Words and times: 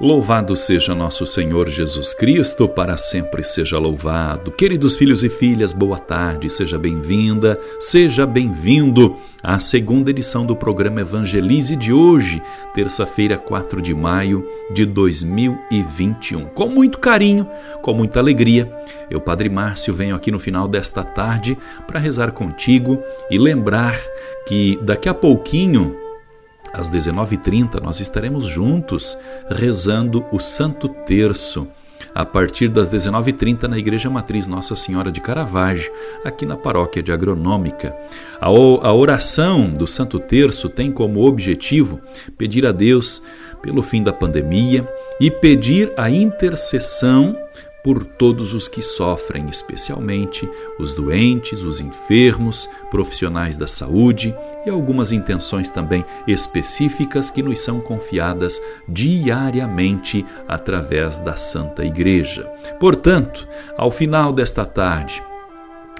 Louvado 0.00 0.56
seja 0.56 0.94
nosso 0.94 1.24
Senhor 1.26 1.68
Jesus 1.68 2.12
Cristo, 2.12 2.66
para 2.66 2.96
sempre 2.96 3.44
seja 3.44 3.78
louvado. 3.78 4.50
Queridos 4.50 4.96
filhos 4.96 5.22
e 5.22 5.28
filhas, 5.28 5.72
boa 5.72 5.98
tarde, 5.98 6.50
seja 6.50 6.76
bem-vinda, 6.76 7.60
seja 7.78 8.26
bem-vindo 8.26 9.16
à 9.42 9.60
segunda 9.60 10.10
edição 10.10 10.44
do 10.44 10.56
programa 10.56 11.02
Evangelize 11.02 11.76
de 11.76 11.92
hoje, 11.92 12.42
terça-feira, 12.74 13.38
4 13.38 13.80
de 13.80 13.94
maio 13.94 14.44
de 14.72 14.84
2021. 14.84 16.46
Com 16.46 16.68
muito 16.68 16.98
carinho, 16.98 17.48
com 17.80 17.94
muita 17.94 18.18
alegria, 18.18 18.74
eu, 19.08 19.20
Padre 19.20 19.48
Márcio, 19.48 19.94
venho 19.94 20.16
aqui 20.16 20.32
no 20.32 20.40
final 20.40 20.66
desta 20.66 21.04
tarde 21.04 21.56
para 21.86 22.00
rezar 22.00 22.32
contigo 22.32 23.00
e 23.30 23.38
lembrar 23.38 24.00
que 24.48 24.80
daqui 24.82 25.08
a 25.08 25.14
pouquinho 25.14 26.01
às 26.72 26.88
19h30, 26.90 27.80
nós 27.82 28.00
estaremos 28.00 28.44
juntos 28.44 29.16
rezando 29.48 30.24
o 30.32 30.38
Santo 30.40 30.88
Terço. 30.88 31.68
A 32.14 32.26
partir 32.26 32.68
das 32.68 32.90
19h30 32.90 33.62
na 33.62 33.78
Igreja 33.78 34.10
Matriz 34.10 34.46
Nossa 34.46 34.76
Senhora 34.76 35.10
de 35.10 35.20
Caravaggio, 35.20 35.90
aqui 36.24 36.44
na 36.44 36.56
paróquia 36.56 37.02
de 37.02 37.10
Agronômica. 37.10 37.96
A 38.40 38.92
oração 38.92 39.70
do 39.70 39.86
Santo 39.86 40.18
Terço 40.18 40.68
tem 40.68 40.92
como 40.92 41.26
objetivo 41.26 42.00
pedir 42.36 42.66
a 42.66 42.72
Deus 42.72 43.22
pelo 43.62 43.82
fim 43.82 44.02
da 44.02 44.12
pandemia 44.12 44.86
e 45.20 45.30
pedir 45.30 45.92
a 45.96 46.10
intercessão 46.10 47.36
por 47.82 48.04
todos 48.04 48.54
os 48.54 48.68
que 48.68 48.80
sofrem, 48.80 49.46
especialmente 49.48 50.48
os 50.78 50.94
doentes, 50.94 51.62
os 51.62 51.80
enfermos, 51.80 52.68
profissionais 52.90 53.56
da 53.56 53.66
saúde 53.66 54.34
e 54.64 54.70
algumas 54.70 55.10
intenções 55.10 55.68
também 55.68 56.04
específicas 56.26 57.30
que 57.30 57.42
nos 57.42 57.60
são 57.60 57.80
confiadas 57.80 58.60
diariamente 58.88 60.24
através 60.46 61.18
da 61.18 61.36
Santa 61.36 61.84
Igreja. 61.84 62.48
Portanto, 62.78 63.48
ao 63.76 63.90
final 63.90 64.32
desta 64.32 64.64
tarde, 64.64 65.22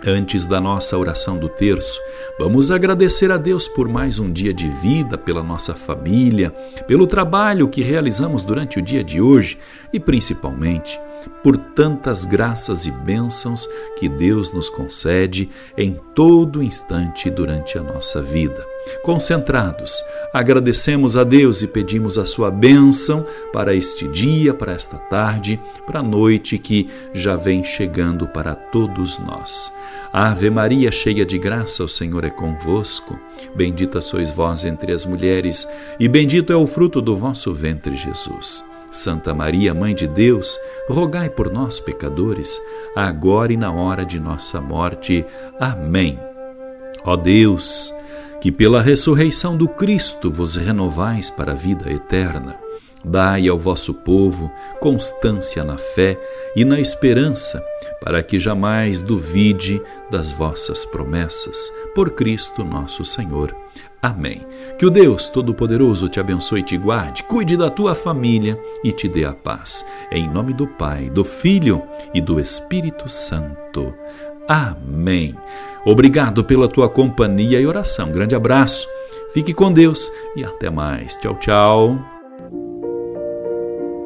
Antes 0.05 0.47
da 0.47 0.61
nossa 0.61 0.99
oração 0.99 1.39
do 1.39 1.49
terço, 1.49 2.01
vamos 2.37 2.73
agradecer 2.73 3.31
a 3.31 3.37
Deus 3.37 3.69
por 3.69 3.89
mais 3.89 4.19
um 4.19 4.29
dia 4.29 4.53
de 4.53 4.69
vida, 4.69 5.17
pela 5.17 5.45
nossa 5.45 5.75
família, 5.75 6.51
pelo 6.89 7.07
trabalho 7.07 7.69
que 7.69 7.83
realizamos 7.83 8.43
durante 8.43 8.81
o 8.81 8.83
dia 8.83 9.05
de 9.05 9.21
hoje 9.21 9.57
e 9.93 10.01
principalmente 10.01 10.99
por 11.43 11.57
tantas 11.57 12.25
graças 12.25 12.87
e 12.87 12.91
bênçãos 12.91 13.69
que 13.99 14.09
Deus 14.09 14.53
nos 14.53 14.69
concede 14.69 15.49
em 15.77 15.99
todo 16.15 16.63
instante 16.63 17.31
durante 17.31 17.79
a 17.79 17.83
nossa 17.83 18.23
vida. 18.23 18.67
Concentrados, 19.03 20.03
agradecemos 20.33 21.17
a 21.17 21.25
Deus 21.25 21.63
e 21.63 21.67
pedimos 21.67 22.19
a 22.19 22.25
sua 22.25 22.51
bênção 22.51 23.25
para 23.53 23.75
este 23.75 24.09
dia, 24.09 24.53
para 24.53 24.73
esta 24.73 24.97
tarde, 24.97 25.61
para 25.87 26.01
a 26.01 26.03
noite 26.03 26.59
que 26.59 26.89
já 27.13 27.37
vem 27.37 27.65
chegando 27.65 28.27
para 28.27 28.55
todos 28.55 29.19
nós. 29.19 29.73
Ave 30.13 30.51
Maria, 30.51 30.91
cheia 30.91 31.25
de 31.25 31.39
graça, 31.39 31.85
o 31.85 31.89
Senhor 31.89 32.25
é 32.25 32.31
convosco. 32.31 33.19
Bendita 33.55 34.01
sois 34.01 34.31
vós 34.31 34.65
entre 34.65 34.93
as 34.93 35.07
mulheres, 35.07 35.67
e 35.99 36.09
bendito 36.09 36.53
é 36.53 36.57
o 36.57 36.67
fruto 36.67 37.01
do 37.01 37.17
vosso 37.17 37.53
ventre, 37.53 37.97
Jesus. 37.97 38.65
Santa 38.93 39.33
Maria, 39.33 39.73
Mãe 39.73 39.95
de 39.95 40.07
Deus, 40.07 40.61
rogai 40.87 41.31
por 41.31 41.51
nós, 41.51 41.81
pecadores, 41.81 42.61
agora 42.95 43.53
e 43.53 43.57
na 43.57 43.73
hora 43.73 44.05
de 44.05 44.21
nossa 44.21 44.61
morte. 44.61 45.25
Amém. 45.59 46.19
Ó 47.03 47.17
Deus, 47.17 47.93
que 48.43 48.53
pela 48.53 48.83
ressurreição 48.83 49.57
do 49.57 49.67
Cristo 49.67 50.31
vos 50.31 50.57
renovais 50.57 51.31
para 51.31 51.53
a 51.53 51.57
vida 51.57 51.91
eterna, 51.91 52.57
dai 53.03 53.49
ao 53.49 53.59
vosso 53.59 53.95
povo 53.95 54.53
constância 54.79 55.65
na 55.65 55.79
fé 55.79 56.21
e 56.55 56.63
na 56.63 56.79
esperança, 56.79 57.65
para 58.03 58.23
que 58.23 58.41
jamais 58.41 59.01
duvide 59.01 59.81
das 60.11 60.33
vossas 60.33 60.85
promessas. 60.85 61.73
Por 61.95 62.11
Cristo 62.11 62.65
nosso 62.65 63.05
Senhor. 63.05 63.55
Amém. 64.03 64.45
Que 64.77 64.85
o 64.85 64.91
Deus 64.91 65.29
Todo-Poderoso 65.29 66.09
te 66.09 66.19
abençoe 66.19 66.61
e 66.61 66.65
te 66.65 66.77
guarde, 66.77 67.23
cuide 67.23 67.57
da 67.57 67.71
tua 67.71 67.95
família 67.95 68.61
e 68.83 68.91
te 68.91 69.07
dê 69.07 69.25
a 69.25 69.33
paz. 69.33 69.87
Em 70.11 70.29
nome 70.29 70.53
do 70.53 70.67
Pai, 70.67 71.09
do 71.09 71.25
Filho 71.25 71.83
e 72.13 72.21
do 72.21 72.41
Espírito 72.41 73.09
Santo. 73.09 73.95
Amém. 74.49 75.37
Obrigado 75.87 76.45
pela 76.45 76.69
tua 76.69 76.89
companhia 76.89 77.61
e 77.61 77.67
oração. 77.67 78.11
Grande 78.11 78.35
abraço. 78.35 78.89
Fique 79.33 79.55
com 79.55 79.73
Deus 79.73 80.11
e 80.37 80.45
até 80.45 80.69
mais. 80.69 81.17
Tchau, 81.17 81.37
tchau. 81.39 82.12